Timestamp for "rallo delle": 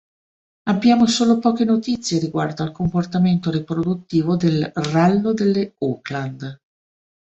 4.73-5.75